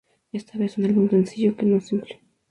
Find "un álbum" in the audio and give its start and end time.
0.79-1.07